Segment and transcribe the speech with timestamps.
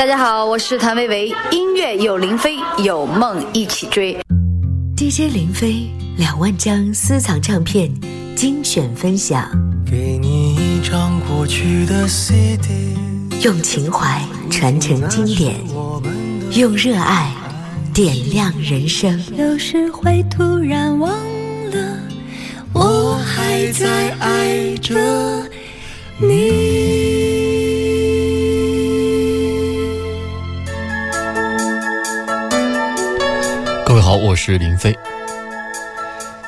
[0.00, 2.54] 大家好，我是谭维维，音乐有林飞，
[2.84, 4.16] 有梦一起追。
[4.96, 7.92] DJ 林飞两万张私藏唱片
[8.36, 9.50] 精选分享，
[9.84, 12.96] 给你一张过去的 CD，
[13.42, 15.56] 用情怀传承经典，
[16.52, 17.34] 用热爱
[17.92, 19.20] 点亮人生。
[19.36, 21.10] 有时会突然忘
[21.72, 21.98] 了，
[22.72, 24.94] 我还在爱着
[26.20, 27.07] 你。
[34.08, 34.98] 好，我是林飞。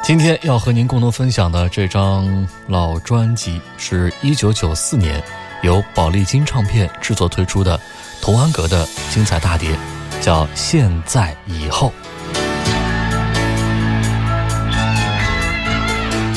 [0.03, 5.23] 今天要和您共同分享的这张老专辑，是一九九四年
[5.61, 7.79] 由宝丽金唱片制作推出的
[8.23, 9.79] 童安格的精彩大碟，
[10.23, 11.93] 叫《现在以后》。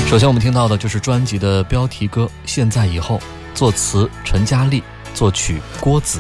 [0.10, 3.18] 首先，我们听到的就是专辑的标题歌《现在以后》，
[3.56, 6.20] 作词陈嘉丽，作曲郭子。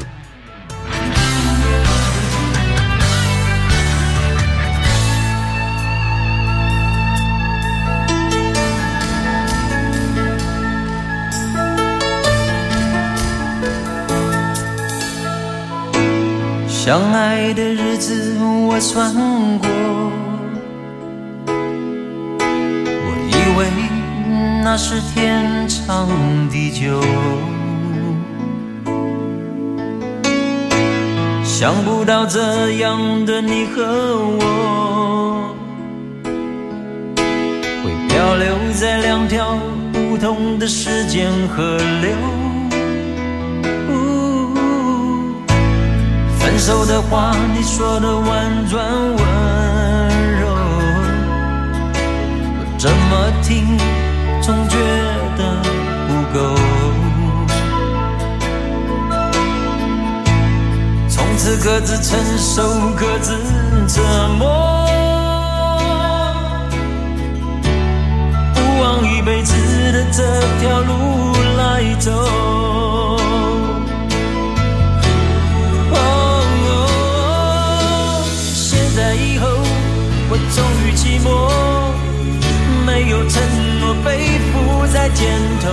[16.86, 18.36] 相爱的日子
[18.68, 19.16] 我算
[19.58, 19.70] 过，
[21.48, 23.66] 我以为
[24.66, 26.10] 那是天长
[26.52, 27.00] 地久，
[31.42, 33.82] 想不到这样的你和
[34.42, 35.56] 我，
[37.82, 39.58] 会漂流在两条
[39.94, 42.43] 不同的时间河流。
[46.54, 49.18] 分手的话，你说的婉转温
[50.40, 50.46] 柔，
[52.60, 53.76] 我怎么听
[54.40, 54.78] 总觉
[55.36, 55.42] 得
[56.08, 56.38] 不够。
[61.10, 63.36] 从此各自承受各自
[63.88, 64.00] 折
[64.38, 64.86] 磨，
[68.54, 69.56] 不枉一辈子
[69.92, 70.24] 的这
[70.62, 73.03] 条路来走。
[81.24, 81.28] 寞，
[82.86, 83.42] 没有承
[83.80, 85.70] 诺背负在肩头。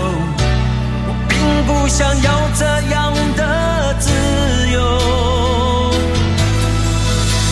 [1.06, 4.11] 我并不想要这样的自
[4.72, 4.78] 由。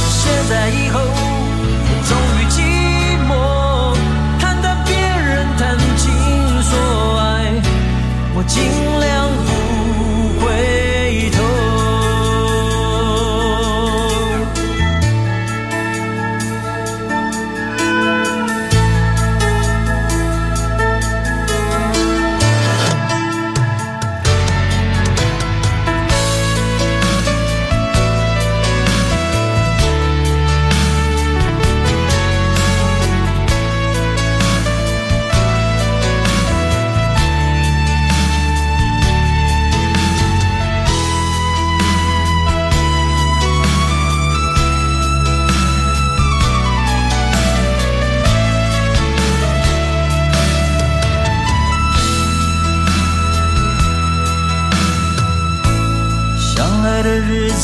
[0.08, 2.56] 现在以后，我终于寂
[3.28, 3.30] 寞，
[4.40, 6.06] 看到别人谈情
[6.62, 6.72] 说
[7.20, 7.22] 爱，
[8.34, 8.42] 我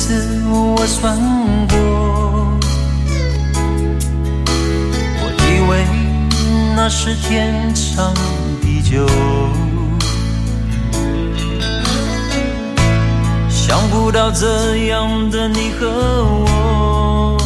[0.04, 0.74] 次我。
[0.86, 1.16] 算
[1.68, 1.78] 过，
[5.20, 5.72] 我以为
[6.76, 8.12] 那是天长
[8.60, 9.06] 地久，
[13.48, 17.38] 想不到这样的你和我，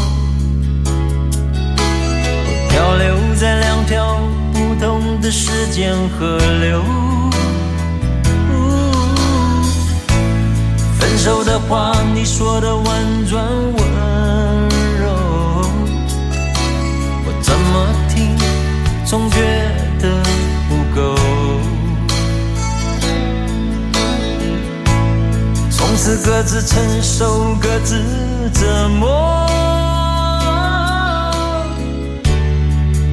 [2.45, 4.19] 我漂流在两条
[4.53, 7.08] 不同的时间河流。
[11.19, 13.77] 手的话，你说的婉转温
[15.01, 15.11] 柔，
[17.27, 18.39] 我怎么听
[19.05, 19.41] 总觉
[20.01, 20.23] 得
[20.69, 21.17] 不够。
[25.71, 28.01] 从此各自承受各自
[28.55, 29.45] 折磨，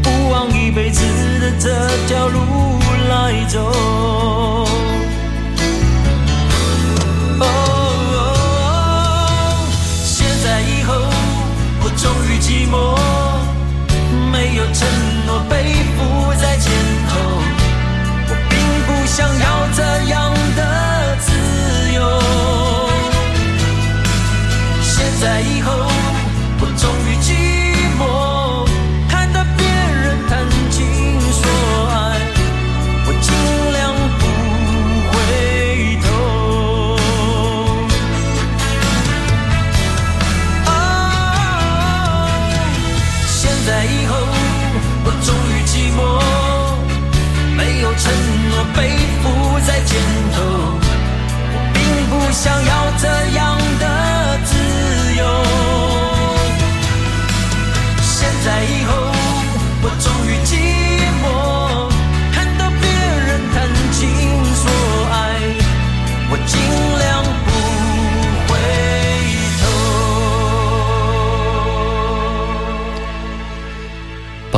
[0.04, 1.02] 不枉一辈子
[1.42, 1.76] 的这
[2.08, 2.40] 条路
[3.10, 3.74] 来走。
[12.66, 12.98] 寂寞，
[14.32, 14.88] 没有承
[15.28, 15.54] 诺背
[15.96, 16.72] 负在肩
[17.10, 17.20] 头，
[18.28, 18.58] 我并
[18.88, 19.65] 不想要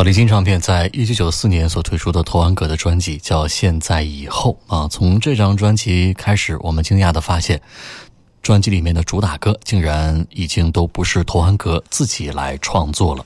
[0.08, 7.62] 丽金唱片在一九九四年所推出的童安格的专辑叫《现在以后》啊，从这张专辑开始，我们惊讶的发现，
[8.42, 13.26] 专辑里面的主打歌竟然已经都不是童安格自己来创作了。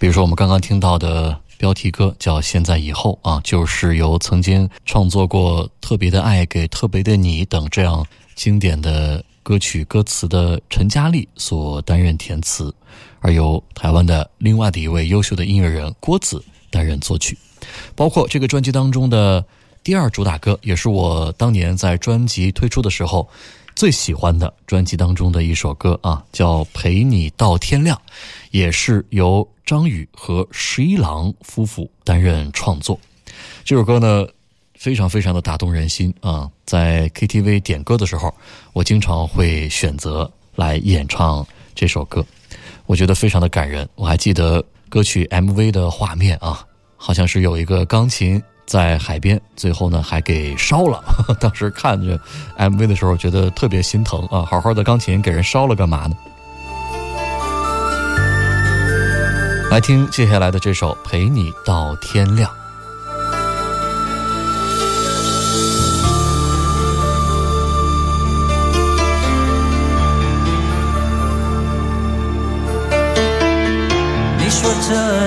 [0.00, 8.04] 比如说，我们刚刚听到的标题歌叫《现在以后》啊，就是由曾经创作过《特别的爱给特别的你》等这样
[8.34, 12.72] 经典的歌曲歌词的陈嘉丽所担任填词。
[13.18, 17.36] 而由台湾的另外的一位优秀的音乐人郭子担任作曲，
[17.96, 19.44] 包括这个专辑当中的
[19.82, 23.28] 第二主打歌，也是我当年在专辑推出的时候
[23.74, 27.96] 最喜欢的专辑当中的一首歌啊，叫《陪你到天亮》，
[28.52, 32.96] 也是由张宇和十一郎夫妇担任创作。
[33.64, 34.28] 这首歌呢，
[34.80, 38.34] 非常非常的打动人心啊，在 KTV 点歌的时候，
[38.72, 42.24] 我经常会选择来演唱这首歌。
[42.86, 46.64] 我觉得非常的感人，我还记得歌曲 MV 的画面啊，
[46.96, 51.04] 好像是有一个钢琴在海边，最后呢还给烧了。
[51.38, 52.18] 当时看着
[52.56, 56.16] MV 的时候，觉得特别心疼啊，好好的钢琴给人烧了干嘛呢？
[59.70, 62.50] 来听接下来的这首《陪你到天亮》。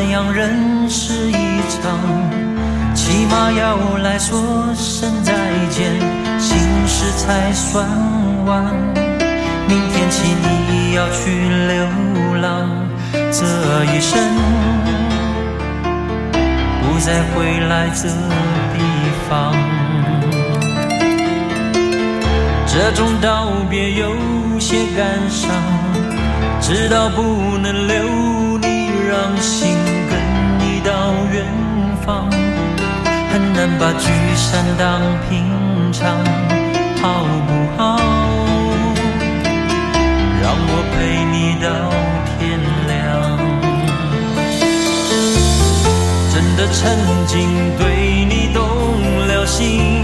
[0.05, 1.33] 这样认识一
[1.69, 1.97] 场，
[2.93, 4.37] 起码要来说
[4.75, 5.33] 声再
[5.71, 5.93] 见，
[6.37, 7.87] 心事才算
[8.45, 8.65] 完。
[9.65, 11.31] 明天起你要去
[11.67, 11.87] 流
[12.41, 12.69] 浪，
[13.13, 14.19] 这一生
[16.81, 18.09] 不再回来这
[18.73, 18.79] 地
[19.29, 19.55] 方。
[22.67, 24.13] 这种道别有
[24.59, 25.49] 些感伤，
[26.59, 28.52] 知道不能留。
[29.13, 29.77] 让心
[30.09, 30.17] 跟
[30.57, 30.91] 你到
[31.31, 31.45] 远
[32.03, 32.27] 方，
[33.31, 34.99] 很难把聚散当
[35.29, 35.45] 平
[35.93, 36.17] 常，
[36.99, 37.99] 好不好？
[40.41, 41.69] 让我陪你到
[42.39, 42.91] 天亮。
[46.33, 46.81] 真的曾
[47.27, 47.31] 经
[47.77, 48.57] 对你动
[49.27, 50.03] 了心，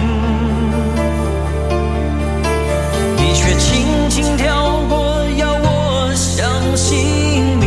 [3.17, 6.45] 你却轻轻跳过，要我相
[6.77, 7.58] 信。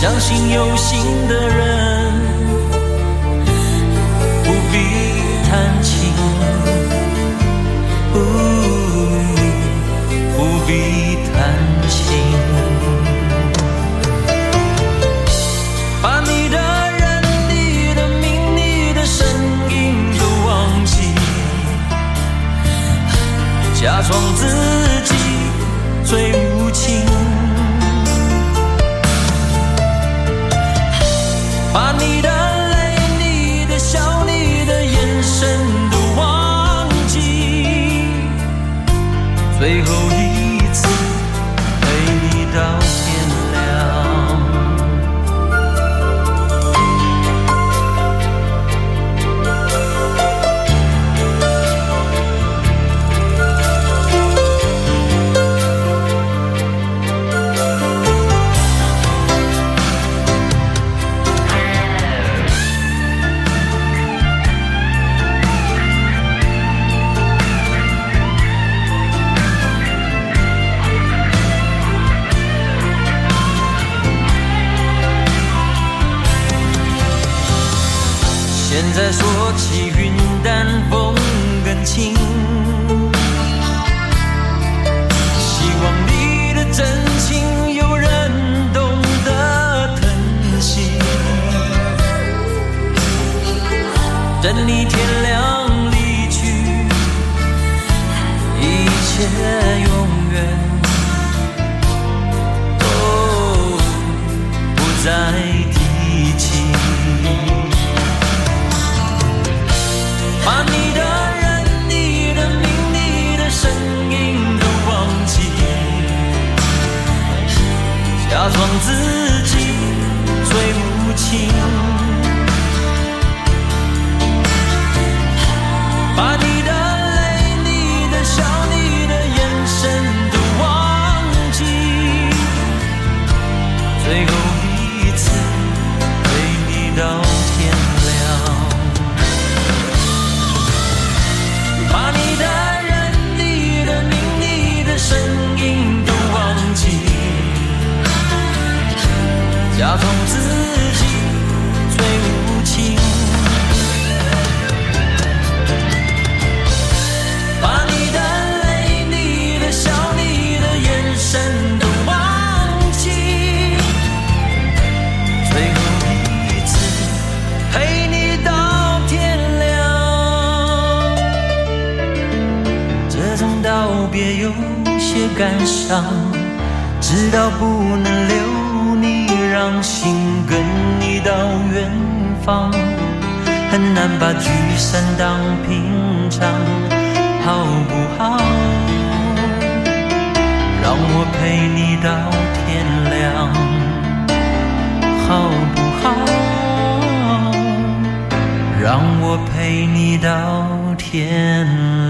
[0.00, 1.87] 相信有心的人。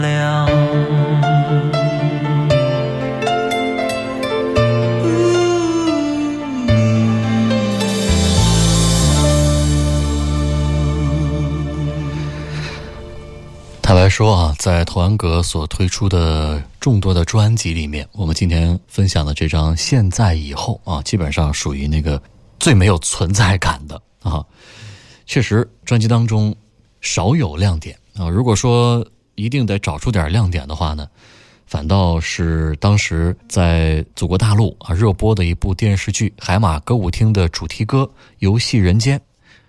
[0.00, 0.48] 亮
[13.80, 22.20] 坦白说啊，在童安格所推出的众多的专辑里面，我们今天分享的这张《现在以后》啊，基本上属于那个
[22.60, 24.44] 最没有存在感的啊。
[25.24, 26.54] 确实，专辑当中
[27.00, 27.96] 少有亮点。
[28.18, 29.02] 啊，如果说
[29.38, 31.08] 一定得找出点亮点的话呢，
[31.66, 38.02] 反倒是当时在祖国大陆啊热播的一部电视剧《海马歌舞厅》的主题歌
[38.40, 39.16] 《游戏人间》，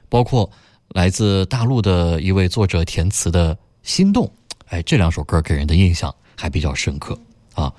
[0.10, 0.50] 包括
[0.90, 4.26] 来自大陆的一位作者填词的《心动》，
[4.70, 7.16] 哎，这两首歌给人的印象还比较深刻
[7.54, 7.72] 啊。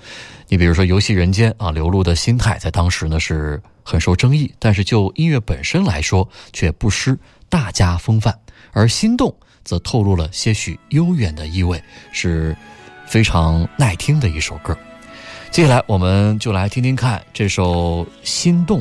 [0.47, 7.19] 你比如说《游戏人间》啊，流露的心态在当时呢是很受争议，但是就音乐本身来说却不失
[7.49, 8.33] 大家风范，
[8.71, 9.29] 而《心动》。
[9.63, 12.55] 则透露了些许悠远的意味，是
[13.07, 14.77] 非常耐听的一首歌。
[15.49, 18.79] 接下来，我们就来听听看这首《心动》，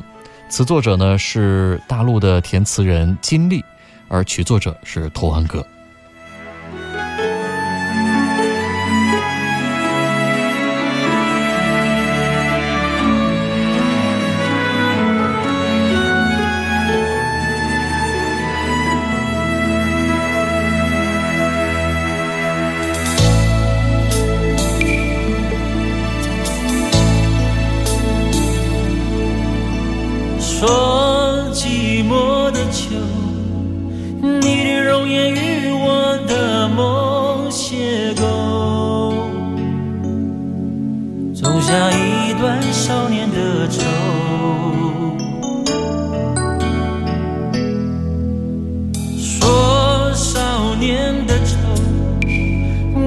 [0.48, 3.64] 词作者呢是大陆的填词人金立，
[4.08, 5.66] 而曲作者是童安格。
[30.60, 30.68] 说
[31.54, 32.90] 寂寞的秋
[34.20, 38.20] 你的容颜与我的梦邂逅
[41.34, 43.80] 种下一段少年的愁
[49.16, 51.56] 说少年的愁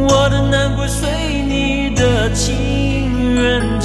[0.10, 1.08] 我的难过随
[1.48, 3.80] 你的情缘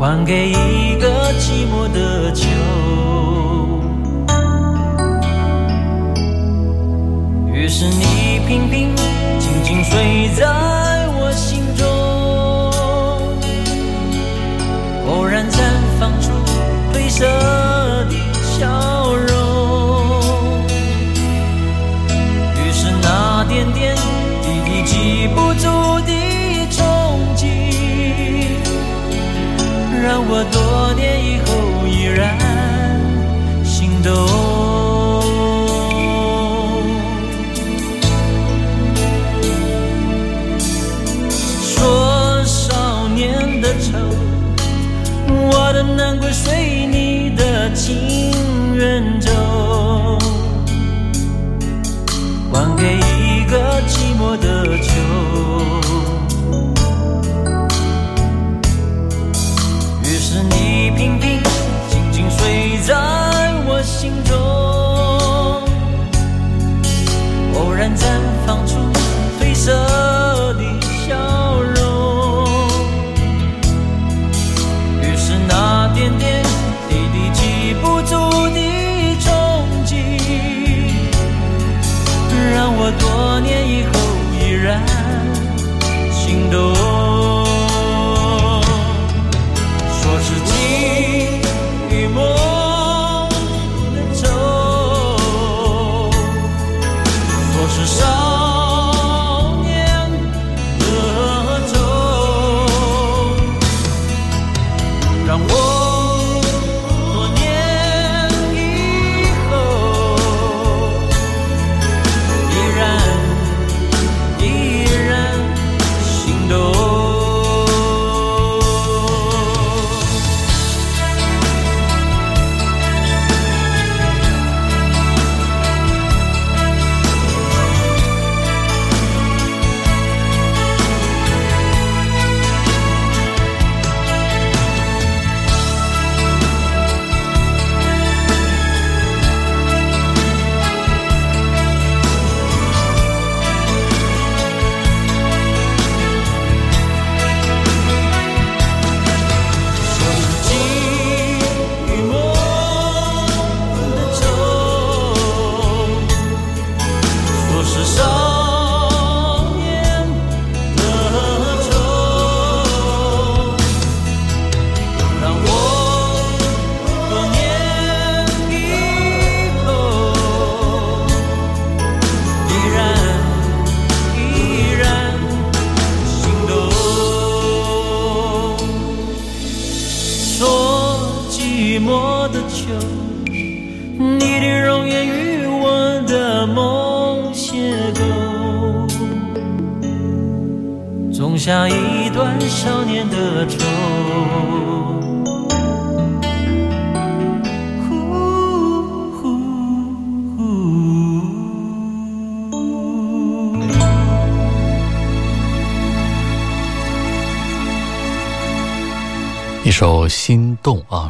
[0.00, 2.46] 还给一个寂寞的秋，
[7.52, 8.94] 于是你平平
[9.40, 10.67] 静静睡着。
[30.50, 32.38] 多年以后依然
[33.64, 34.12] 心动。
[41.62, 43.98] 说少年的愁，
[45.28, 49.30] 我的难归随你的情远走，
[52.52, 54.57] 还给一个寂寞的
[64.08, 64.47] 心中，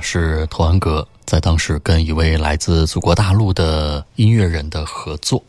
[0.03, 5.43] 是童安格在当时跟一位来自祖国大陆的音乐人的合作。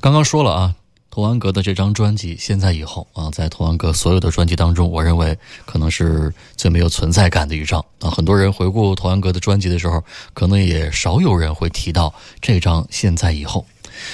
[0.00, 0.74] 刚刚说了啊，
[1.10, 8.10] 童安格的这张专辑《现在以后》啊，在童安格所有的专辑当中，我认为可能是最没有存在感的一张啊。
[8.10, 10.02] 很多人回顾童安格的专辑的时候，
[10.34, 13.66] 可能也少有人会提到这张《现在以后》。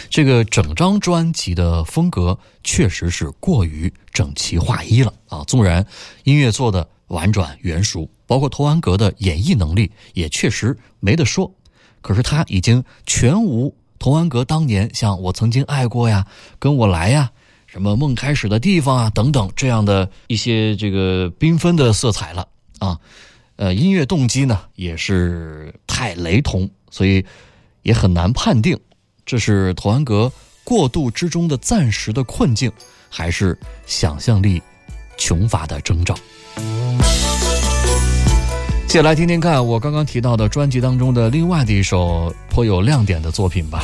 [0.08, 5.44] 这个整张专辑的风格确实是过于整齐划一了啊！
[5.46, 5.84] 纵然
[6.22, 11.52] 音乐做的婉转圆熟，包括童安格的演绎能力也确实没得说，
[12.00, 16.26] 可是他已经全无童安格当年像我曾经爱过呀、
[16.58, 17.30] 跟我来呀、
[17.66, 22.46] 什么梦开始的地方啊等等这样的一些这个缤纷的色彩了
[22.78, 22.98] 啊！
[23.56, 27.24] 呃，音乐动机呢也是太雷同，所以
[27.82, 28.78] 也很难判定。
[29.24, 30.30] 这是童安格
[30.64, 32.70] 过渡之中的暂时的困境，
[33.08, 33.56] 还是
[33.86, 34.60] 想象力
[35.16, 36.14] 穷乏的征兆？
[38.94, 43.82] 接下来听听看我刚刚提到的专辑当中的另外的一首颇有亮点的作品吧。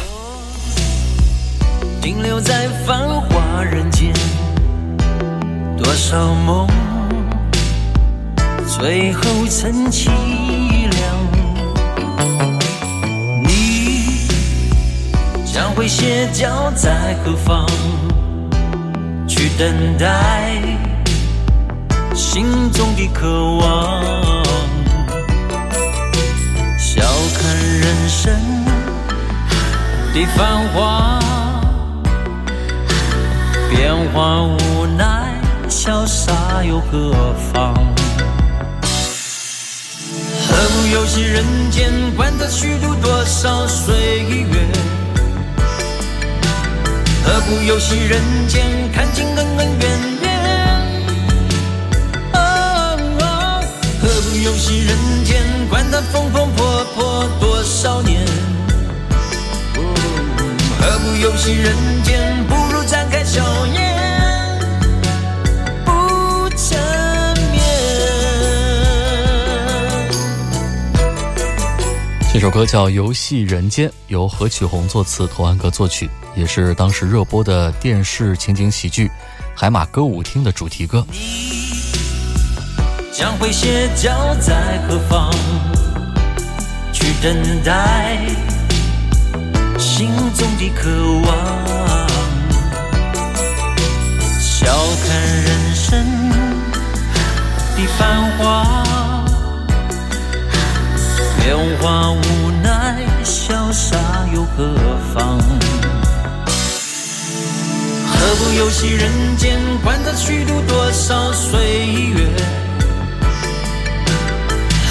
[2.00, 4.12] 停留在繁华人间，
[5.76, 6.68] 多少梦，
[8.68, 10.10] 最后成凄
[10.88, 11.02] 凉。
[15.44, 17.66] 将会歇脚在何方？
[19.26, 20.62] 去等待
[22.14, 24.39] 心中的渴望。
[27.90, 28.33] 看人生
[30.14, 31.18] 的繁华，
[33.68, 35.35] 变化无奈，
[35.68, 37.74] 潇洒又何妨？
[40.46, 44.68] 何不游戏人间，管他虚度多少岁月？
[47.24, 50.09] 何不游戏人间，看尽恩恩怨怨？
[54.42, 58.24] 游戏人间，管他风风破破多少年？
[60.79, 64.59] 何不游戏人间，不如展开笑颜，
[65.85, 67.62] 不缠绵。
[72.33, 76.09] 这首歌叫《游戏人间》，由何启宏作词，童安格作曲。
[76.35, 79.07] 也是当时热播的电视情景喜剧
[79.55, 81.07] 《海马歌舞厅》的主题歌。
[83.20, 85.30] 将会歇脚在何方？
[86.90, 88.18] 去等待
[89.78, 90.88] 心中的渴
[91.26, 92.06] 望。
[94.40, 96.30] 笑看人生
[97.76, 98.83] 的繁华，
[101.42, 103.98] 变化无奈，潇洒
[104.33, 104.74] 又何
[105.14, 105.38] 妨？
[108.06, 112.69] 何不游戏人间，管他虚度多少岁月？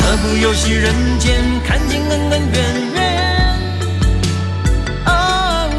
[0.09, 2.97] 何不游戏人间，看尽恩恩怨怨？
[5.05, 5.69] 哦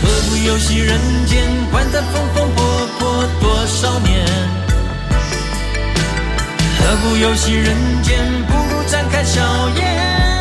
[0.00, 4.26] 何不游戏人间，管他风风波波多少年？
[6.78, 9.42] 何不游戏人间，不如展开笑
[9.76, 10.35] 颜。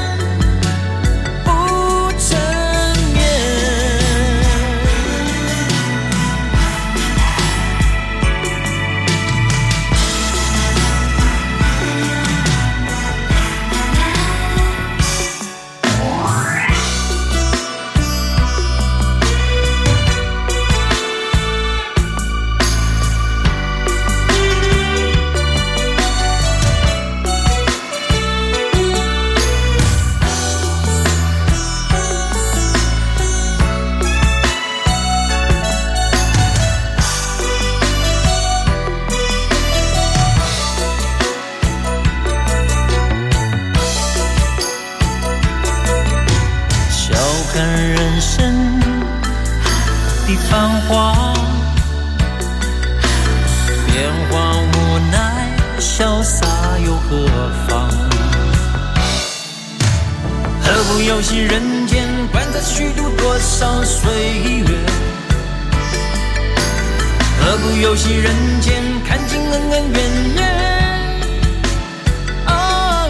[56.25, 56.47] 洒
[56.83, 57.27] 又何
[57.67, 57.87] 妨？
[60.59, 64.11] 何不游戏人间，管他虚度多少岁
[64.57, 64.65] 月？
[67.39, 70.41] 何不游戏人间，看尽恩恩怨怨？
[72.47, 73.07] 哦，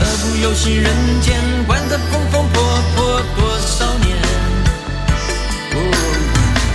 [0.00, 0.90] 何不游戏人
[1.20, 4.16] 间，管他风风波波多少年？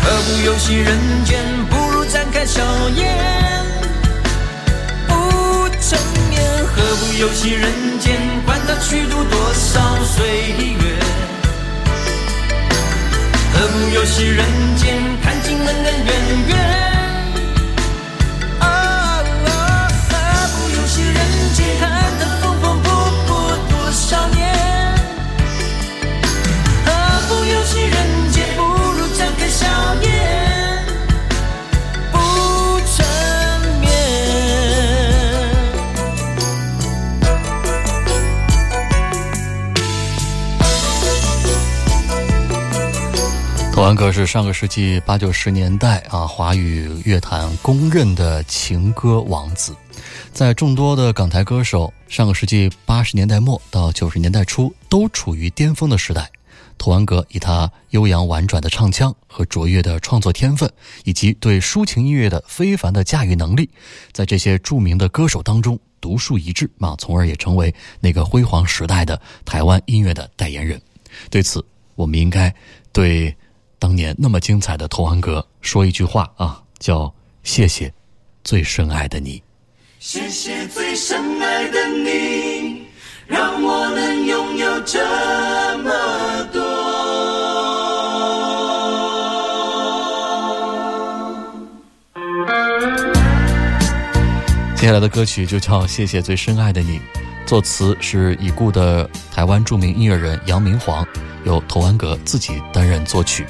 [0.03, 2.61] 何不游戏人间，不如展开笑
[2.95, 3.72] 颜？
[6.93, 10.27] 何不游戏人间，管他虚度多少岁
[10.79, 10.99] 月？
[13.51, 14.45] 何不游戏人
[14.77, 16.92] 间，看尽恩恩怨怨？
[43.83, 49.75] 童安格是上个世纪八九十年代啊华语乐坛公认的情歌王子，
[50.31, 56.31] 在众多的港台歌手上个世纪八十年代末到九十年代初都处于巅峰的时代，
[56.77, 60.71] 童安格以他悠扬婉转的唱腔和卓越的创作天分，
[61.03, 63.69] 以及对抒情音乐的非凡的驾驭能力，
[64.13, 70.81] 在这些著名的歌手当中独树一帜啊，从而也成为那个辉煌时代的台湾音乐的代言人。
[71.29, 71.61] 对此，
[71.95, 72.49] 我们应该
[72.93, 73.35] 对。
[73.83, 77.93] 当年那么精彩的童安格说一句话啊，叫“谢谢
[78.41, 79.43] 最深爱的你”。
[79.99, 82.83] 谢谢最深爱的你，
[83.27, 85.03] 让我能拥有这
[85.79, 85.91] 么
[86.53, 86.63] 多。
[94.77, 96.99] 接下来的歌曲就叫《谢谢最深爱的你》，
[97.45, 101.05] 作词是已故的台湾著名音乐人杨明煌，
[101.43, 103.45] 由童安格自己担任作曲。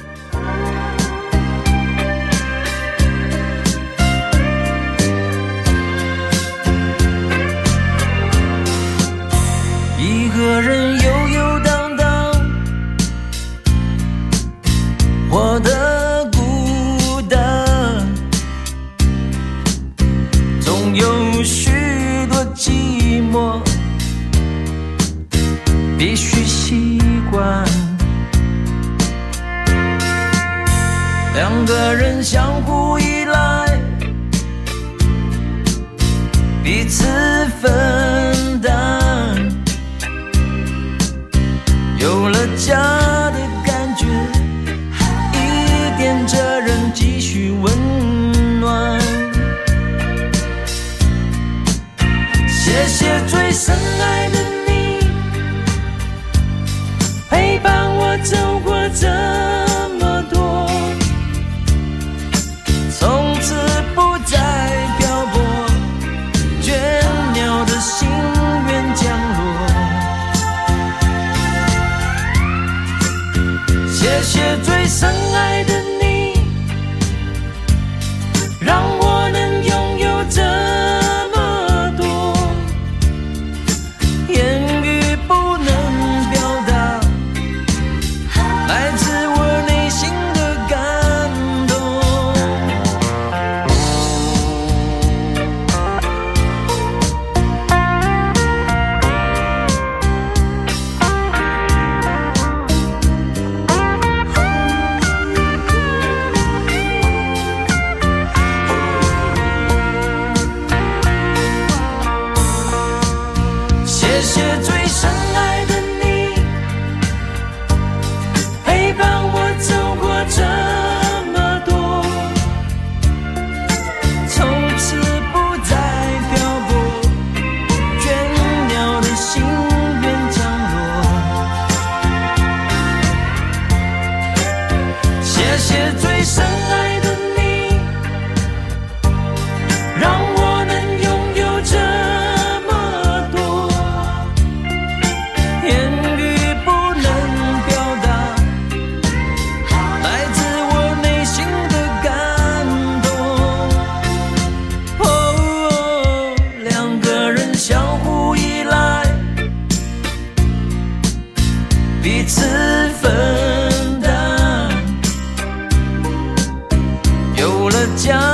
[167.96, 168.33] 좀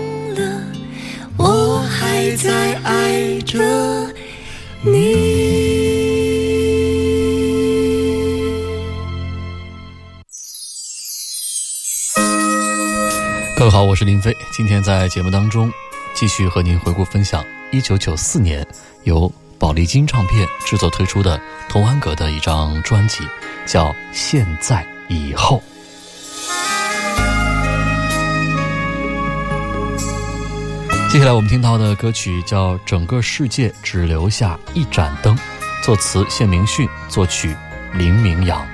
[2.21, 3.57] 还在爱着
[4.83, 4.91] 你。
[13.57, 14.37] 各位好，我是林飞。
[14.51, 15.73] 今天在节目当中，
[16.13, 18.63] 继续和您回顾分享一九九四年
[19.03, 23.23] 由宝丽金唱片制作推出的童安格的一张专辑，
[23.65, 25.57] 叫《现在以后》。
[31.11, 35.35] 接下来我们听到的歌曲叫《整个世界只留下一盏灯》，
[35.83, 37.53] 作词谢明训，作曲
[37.93, 38.65] 林明阳。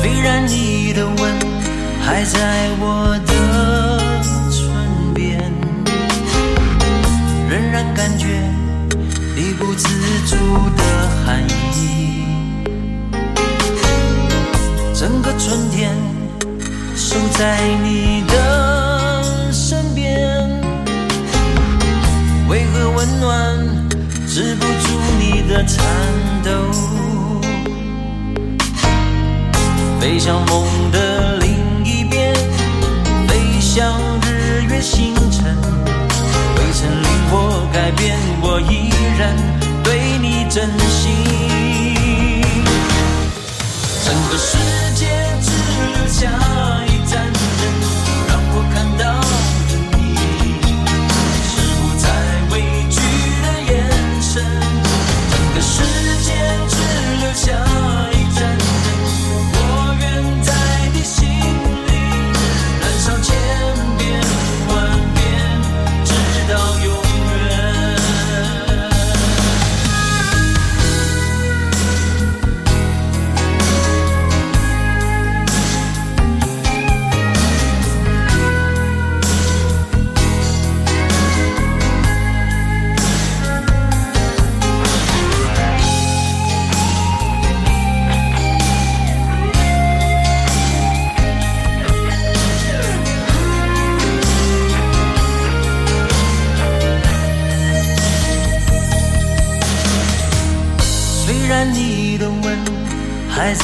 [0.00, 1.38] 虽然你的吻
[2.00, 3.34] 还在我的
[4.50, 5.38] 唇边，
[7.50, 8.28] 仍然感觉
[9.36, 9.86] 你不自
[10.26, 10.36] 主
[10.74, 10.82] 的
[11.26, 12.24] 寒意。
[14.94, 15.94] 整个春天
[16.96, 18.17] 守在你
[25.66, 25.84] 颤
[26.44, 26.50] 抖？
[30.00, 32.34] 飞向梦的另一边，
[33.26, 33.92] 飞向
[34.22, 35.56] 日月星辰。
[36.56, 39.36] 未曾令我改变，我依然
[39.82, 41.12] 对你真心。
[44.04, 44.56] 整个世
[44.94, 45.06] 界
[45.42, 45.50] 只
[45.94, 46.30] 留下
[103.48, 103.54] 还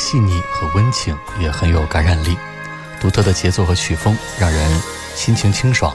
[0.00, 2.34] 细腻、和温情，也很有感染力。
[2.98, 4.80] 独特的节奏和曲风让人
[5.14, 5.94] 心情清爽、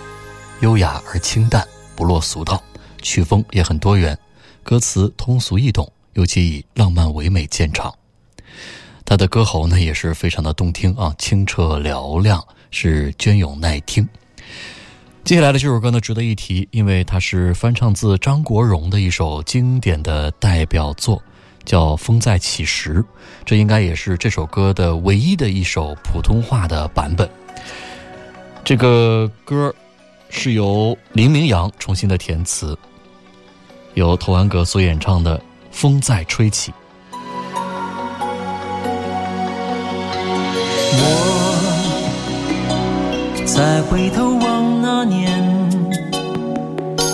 [0.60, 2.64] 优雅而清淡，不落俗套，
[3.02, 4.16] 曲风也很多元，
[4.62, 7.92] 歌词通俗易懂，尤其以浪漫唯美见长。
[9.04, 14.08] 他的歌喉呢也是非常的动听啊，清澈嘹亮，是隽永耐听。
[15.24, 21.20] 接下来的这首歌呢值得一提，因为它是翻唱自张国荣的一首经典的代表作，
[21.66, 22.96] 叫《风再起时》，
[23.44, 27.30] 这应该也是这首歌的唯一的一首普通话的版本。
[28.64, 29.74] 这个歌
[30.30, 32.78] 是由林明阳重新的填词，
[33.96, 35.38] 由头安格所演唱的
[35.72, 36.72] 《风在吹起》。
[40.98, 41.12] 我
[43.46, 45.70] 再回头望那年，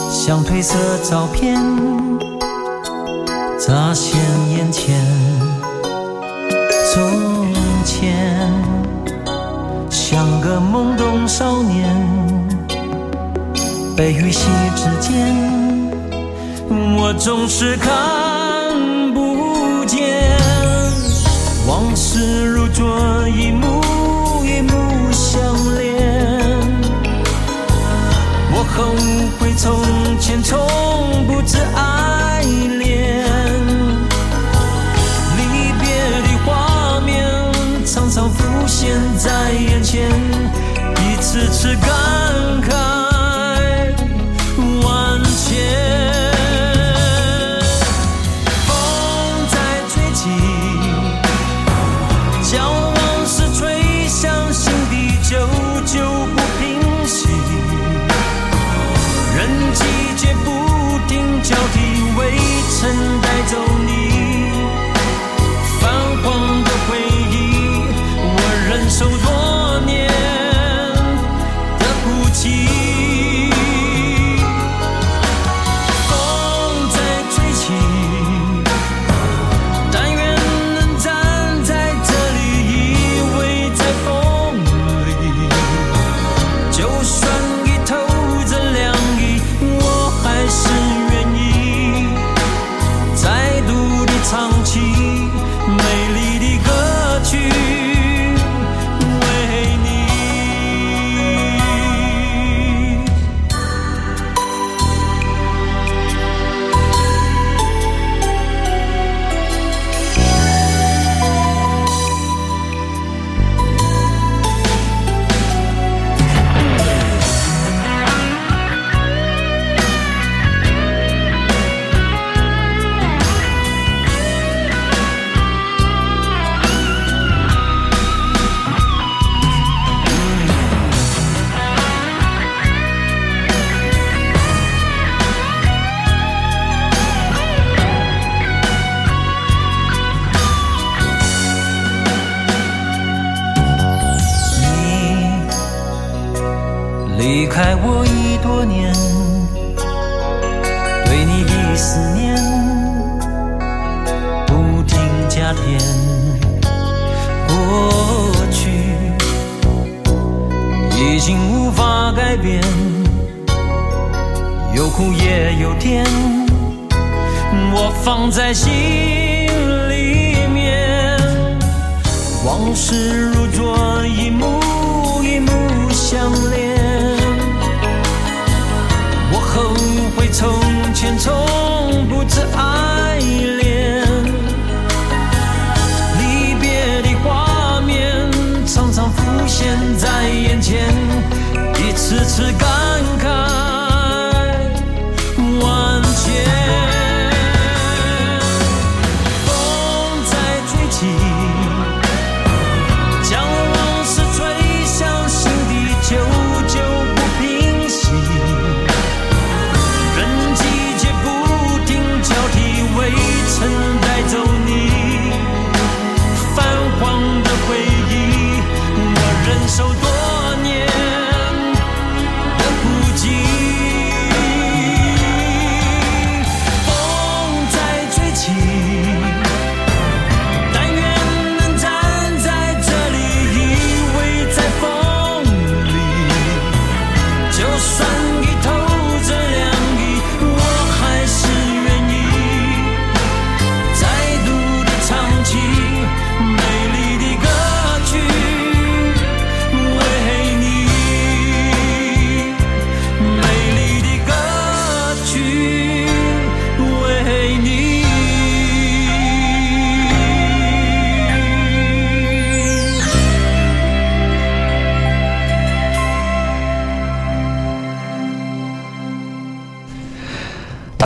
[0.10, 1.62] 像褪色照片
[3.63, 4.19] 乍现
[4.50, 4.95] 眼前。
[6.91, 7.54] 从
[7.86, 8.52] 前
[9.88, 11.88] 像个懵懂少年，
[13.95, 15.13] 悲与喜之间，
[16.97, 17.93] 我总是看
[19.13, 20.10] 不见。
[21.67, 23.80] 往事如昨，一幕
[24.43, 25.39] 一幕相
[25.78, 26.60] 连。
[28.54, 28.84] 我后
[29.39, 29.80] 悔从
[30.19, 30.58] 前从
[31.28, 32.41] 不知爱
[32.80, 33.01] 恋，
[38.84, 42.31] 现在眼前，一次次感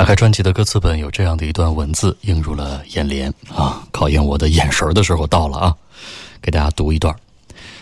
[0.05, 3.87] 开专辑的歌词本，有这样的一段文字映入了眼帘啊！
[3.91, 5.75] 考验我的眼神的时候到了啊！
[6.43, 7.15] 给大家读一段，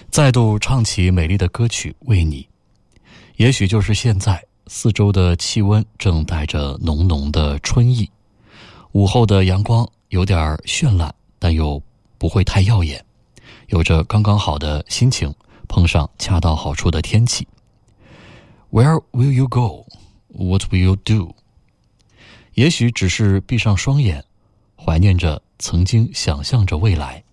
[0.10, 2.48] 再度唱起美丽的歌曲为你。
[3.36, 8.10] 也许就是现在，四周的气温正带着浓浓的春意，
[8.94, 11.82] 午后的阳光有点绚烂，但又
[12.18, 13.04] 不会太耀眼，
[13.68, 15.34] 有着刚刚好的心情，
[15.68, 17.46] 碰上恰到好处的天气。
[18.72, 19.86] Where will you go?
[20.30, 21.36] What will you do?
[22.54, 24.24] 也许只是闭上双眼，
[24.76, 27.24] 怀念着曾经，想象着未来；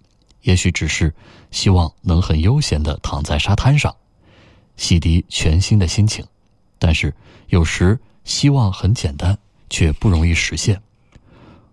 [0.42, 1.14] 也许只是
[1.50, 3.94] 希望能很悠闲的躺在沙滩上，
[4.76, 6.24] 洗涤全新的心情。
[6.78, 7.14] 但是
[7.48, 9.36] 有时希望很简单，
[9.68, 10.80] 却不容易实现。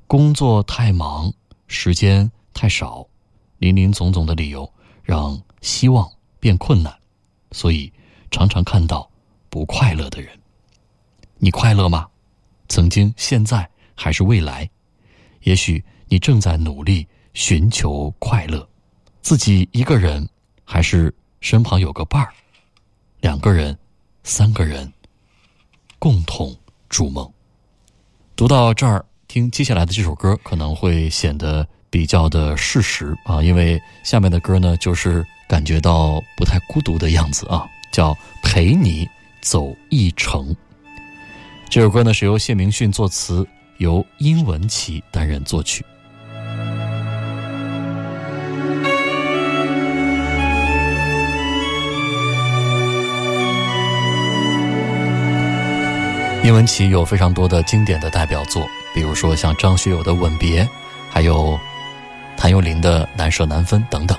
[0.07, 1.31] 工作太忙，
[1.67, 3.07] 时间太少，
[3.59, 4.69] 林林总总的理由
[5.03, 6.93] 让希望变困难，
[7.51, 7.93] 所以
[8.29, 9.09] 常常看到
[9.49, 10.37] 不快乐的人。
[11.37, 12.07] 你快乐吗？
[12.67, 14.69] 曾经、现在还是未来，
[15.43, 18.67] 也许你正在努力寻求快乐，
[19.21, 20.27] 自己一个人，
[20.63, 22.33] 还是身旁有个伴儿，
[23.21, 23.77] 两个人、
[24.23, 24.91] 三个人，
[25.99, 26.55] 共同
[26.89, 27.31] 筑梦。
[28.35, 38.13] 读到这儿，听接下来的这首歌可能会显得比较的适时啊，因为下面的歌呢，就是感觉到不太孤独的样子啊，叫
[38.43, 39.07] 《陪你
[39.41, 40.53] 走一程》。
[41.69, 43.45] 这首歌呢是由谢明训作词，
[43.77, 45.85] 由殷文琪担任作曲。
[56.43, 58.65] 殷文琪有非常多的经典的代表作，
[58.95, 60.63] 比如说像张学友的《吻别》，
[61.09, 61.59] 还有
[62.37, 64.17] 谭咏麟的《难舍难分》等等。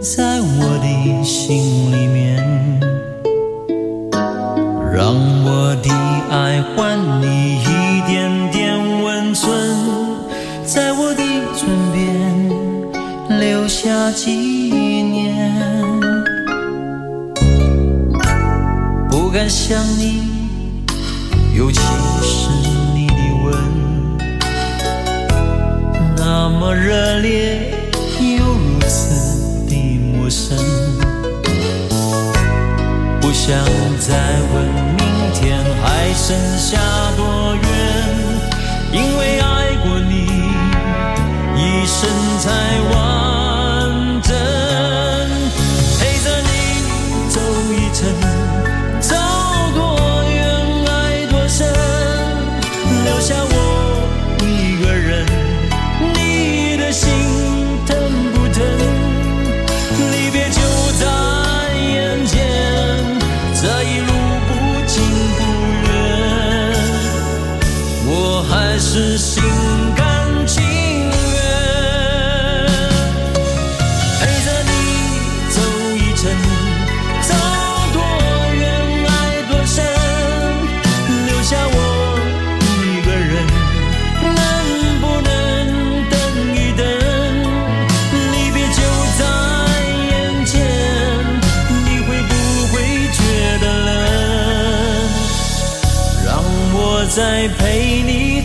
[0.00, 2.09] 在我的心里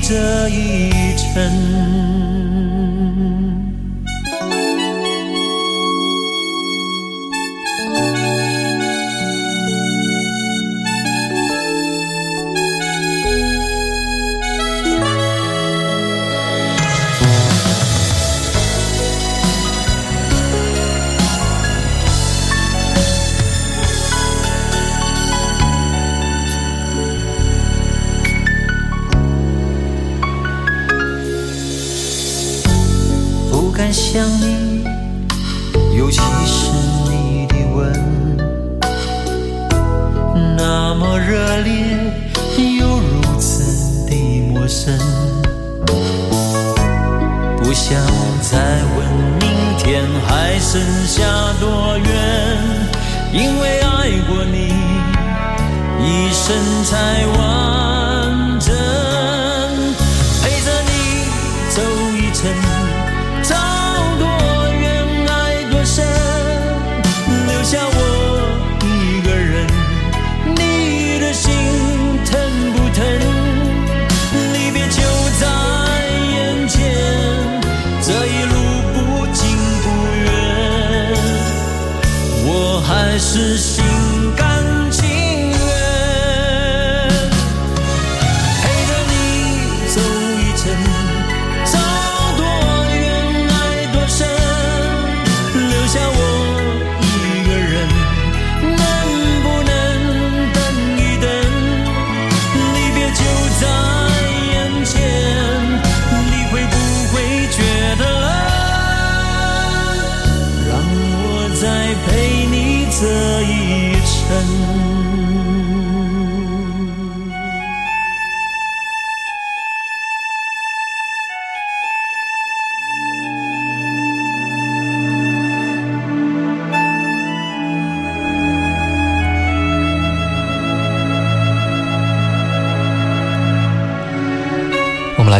[0.07, 2.14] 这一程。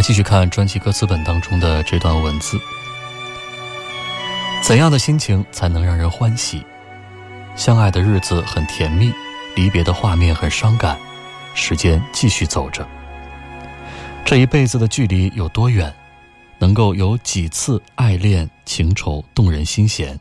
[0.06, 2.60] 继续看专辑歌词本当中的这段文字：
[4.62, 6.64] 怎样的心情才能让人欢喜？
[7.56, 9.12] 相爱的日子很甜蜜，
[9.56, 10.96] 离别的画面很伤感。
[11.56, 12.86] 时间继续走着，
[14.24, 15.92] 这一辈子的距离有多远？
[16.60, 20.20] 能够有几次爱恋情仇动人心弦？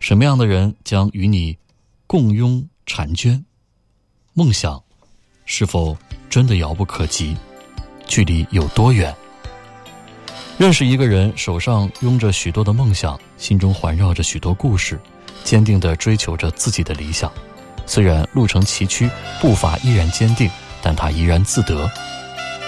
[0.00, 1.58] 什么样的人将与你
[2.06, 3.44] 共拥婵娟？
[4.32, 4.82] 梦想
[5.44, 5.94] 是否
[6.30, 7.36] 真的遥不可及？
[8.06, 9.14] 距离有多远？
[10.58, 14.98] 认识一个人，手上拥着许多的梦想，心中环绕着许多故事，
[15.44, 17.30] 坚定地追求着自己的理想。
[17.84, 20.50] 虽然路程崎岖，步伐依然坚定，
[20.82, 21.90] 但他怡然自得。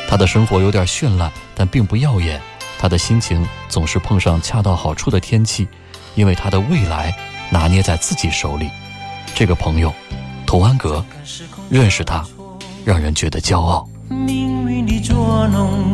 [0.07, 2.41] 他的生活有点绚烂，但并不耀眼。
[2.78, 5.66] 他的心情总是碰上恰到好处的天气，
[6.14, 7.16] 因为他的未来
[7.51, 8.70] 拿捏在自己手里。
[9.34, 9.93] 这个朋友，
[10.47, 11.05] 童安格，
[11.68, 12.24] 认识他，
[12.84, 13.89] 让人觉得骄傲。
[14.09, 15.93] 命运的捉弄，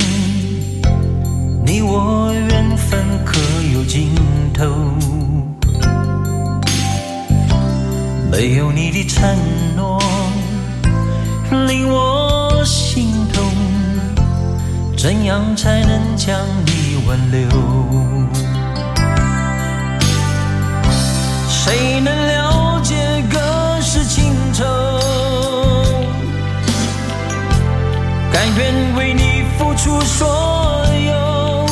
[1.66, 3.40] 你我缘分可
[3.72, 4.14] 有尽
[4.52, 4.64] 头？
[8.30, 9.36] 没有你的承
[9.76, 10.00] 诺，
[11.66, 13.44] 令我心痛。
[14.96, 17.48] 怎样才能将你挽留？
[21.48, 23.38] 谁能了解隔
[23.80, 24.64] 世情仇？
[28.56, 31.66] 愿为你付出所有。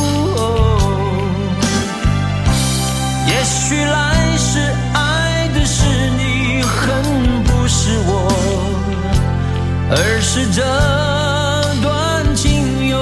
[3.29, 4.59] 也许来世
[4.93, 5.85] 爱的是
[6.19, 8.11] 你，恨不是我，
[9.91, 10.63] 而是这
[11.83, 12.99] 段情由。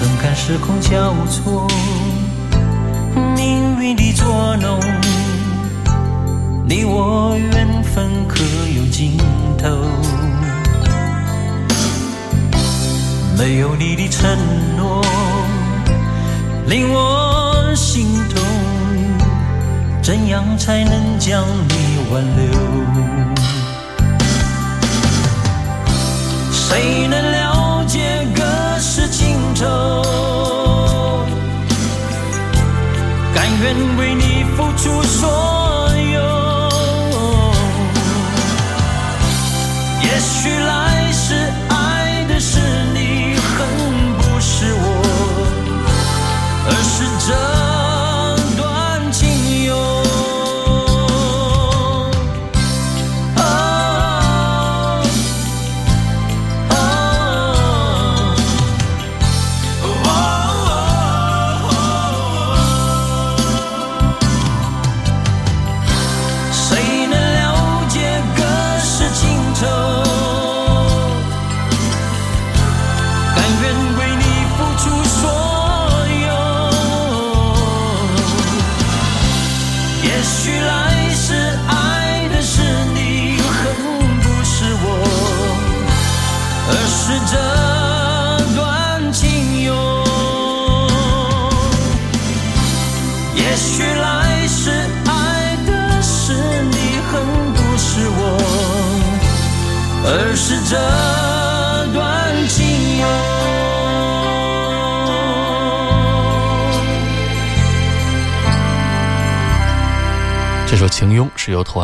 [0.22, 1.66] 看时空交错，
[3.36, 4.97] 命运的捉弄。
[6.70, 8.44] 你我缘分可
[8.76, 9.16] 有尽
[9.56, 9.70] 头？
[13.38, 14.28] 没有你的承
[14.76, 15.02] 诺，
[16.66, 18.44] 令我心痛。
[20.02, 21.74] 怎样才能将你
[22.12, 22.52] 挽留？
[26.52, 28.44] 谁能了解隔
[28.78, 29.64] 世情仇？
[33.34, 35.30] 甘愿为你付出所
[35.72, 35.77] 有。
[40.10, 41.34] 也许来世
[41.68, 42.58] 爱的是
[42.94, 43.68] 你，恨
[44.16, 44.82] 不是我，
[46.66, 47.57] 而是这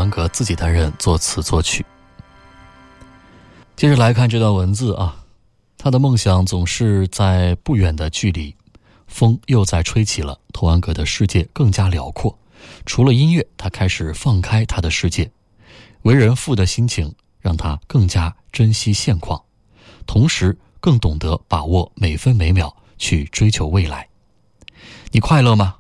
[0.05, 1.83] 安格自己担任作词作曲。
[3.75, 5.25] 接着来看这段文字啊，
[5.79, 8.55] 他的梦想总是在不远的距离。
[9.07, 12.39] 风又在吹起了，童安格的世界更加辽阔。
[12.85, 15.31] 除了音乐，他开始放开他的世界。
[16.03, 19.43] 为人父的心情让他更加珍惜现况，
[20.07, 24.07] 同时更懂得把握每分每秒去追求未来。
[25.13, 25.77] 你快乐吗？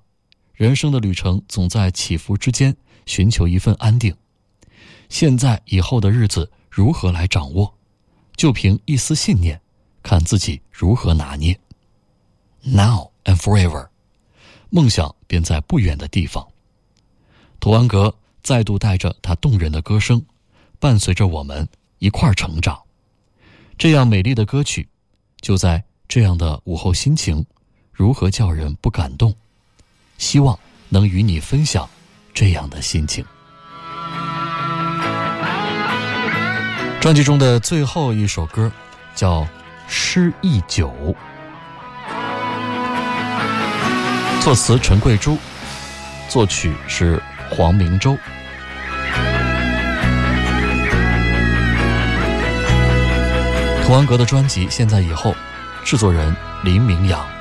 [0.54, 2.74] 人生的旅程总在起伏之间
[3.06, 4.14] 寻求一份安定。
[5.08, 7.74] 现在以后的日子如何来掌握？
[8.36, 9.60] 就凭一丝信念，
[10.02, 11.58] 看自己如何拿捏。
[12.62, 13.88] Now and forever，
[14.70, 16.48] 梦想便在不远的地方。
[17.60, 20.24] 图安格再度带着他动人的歌声，
[20.80, 22.82] 伴随着我们一块儿成长。
[23.78, 24.88] 这样美丽的歌曲，
[25.40, 27.46] 就在这样的午后心情，
[27.92, 29.34] 如何叫人不感动？
[30.18, 31.88] 希望能与你分享
[32.34, 33.24] 这样的心情。
[37.00, 38.70] 专辑中的最后一首歌
[39.14, 39.42] 叫
[39.86, 40.92] 《诗意酒》，
[44.42, 45.38] 作词陈桂珠，
[46.28, 48.18] 作曲是黄明洲。
[53.84, 55.32] 童安格的专辑《现在以后》，
[55.84, 57.33] 制作人林明阳。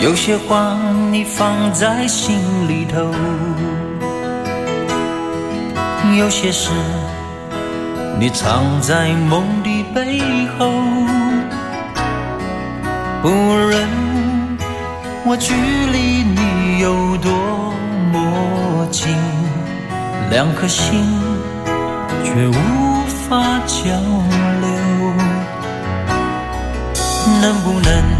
[0.00, 0.76] 有些话
[1.10, 2.38] 你放在心
[2.68, 3.10] 里头，
[6.16, 6.70] 有些事
[8.18, 10.20] 你藏在梦的背
[10.56, 10.70] 后。
[13.20, 13.88] 不论
[15.26, 17.32] 我距离你有多
[18.12, 19.14] 么近，
[20.30, 21.04] 两颗心
[22.22, 22.52] 却无
[23.28, 23.82] 法交
[24.62, 24.68] 流，
[27.42, 28.17] 能不能？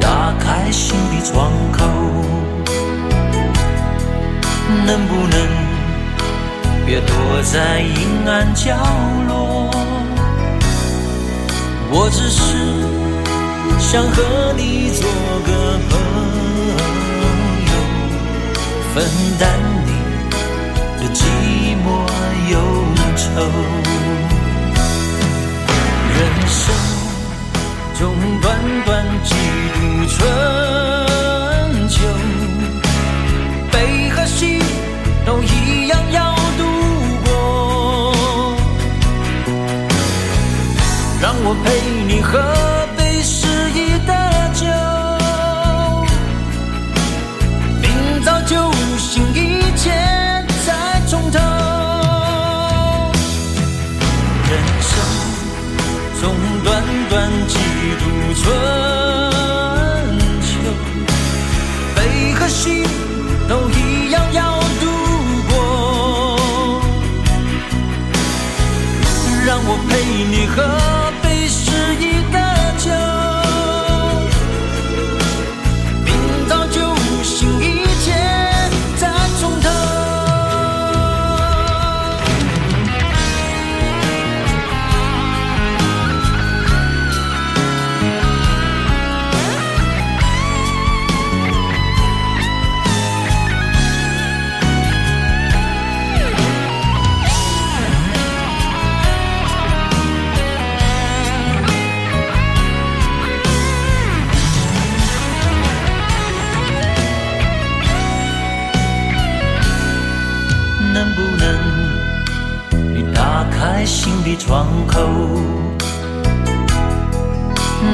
[0.00, 1.84] 打开心的窗口，
[4.86, 5.36] 能不能
[6.86, 8.74] 别躲在阴暗角
[9.28, 9.70] 落？
[11.92, 12.40] 我只是
[13.78, 15.02] 想和你做
[15.44, 15.48] 个
[15.90, 15.92] 朋
[17.66, 17.72] 友，
[18.94, 18.96] 分
[19.38, 19.42] 担
[19.86, 19.88] 你
[20.98, 21.18] 的寂
[21.84, 21.86] 寞
[22.50, 22.54] 忧
[23.16, 23.22] 愁。
[26.14, 26.58] 人生。
[27.98, 28.00] 中
[28.40, 28.44] 短
[28.86, 29.04] 短
[30.18, 30.49] 春。
[113.80, 115.00] 在心里窗口，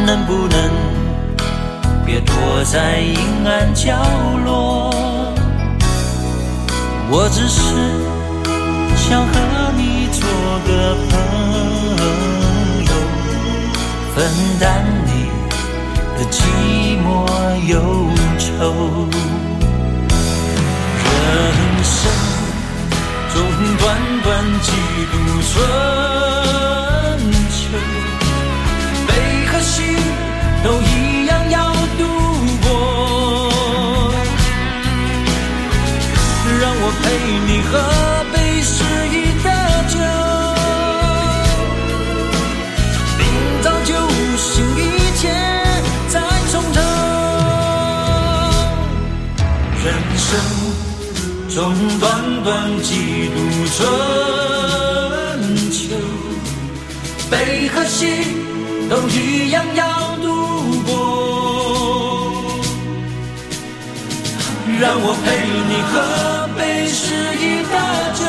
[0.05, 0.68] 能不能
[2.05, 2.34] 别躲
[2.64, 3.16] 在阴
[3.47, 3.97] 暗角
[4.45, 4.91] 落？
[7.09, 7.61] 我只是
[8.97, 9.32] 想和
[9.76, 10.26] 你做
[10.66, 11.16] 个朋
[12.84, 12.91] 友，
[14.16, 14.16] 分
[14.59, 15.30] 担你
[16.18, 16.43] 的寂
[16.99, 17.07] 寞
[17.68, 18.11] 忧
[18.41, 19.07] 愁。
[21.05, 21.14] 人
[21.84, 21.95] 生
[23.32, 23.37] 中
[23.78, 23.84] 短
[24.27, 24.72] 短几
[25.12, 25.14] 度
[25.53, 25.55] 春
[27.49, 27.57] 秋，
[29.07, 29.11] 悲
[29.47, 29.74] 和喜。
[30.64, 32.03] 都一样要度
[32.64, 32.68] 过，
[36.61, 37.05] 让我陪
[37.47, 37.70] 你喝
[51.57, 53.35] 中短短几度
[53.75, 53.81] 春
[55.73, 55.97] 秋，
[57.31, 58.05] 悲和喜
[58.91, 60.93] 都一样要度过。
[64.79, 65.25] 让我陪
[65.71, 67.43] 你喝杯诗意
[67.73, 67.75] 的
[68.13, 68.21] 酒。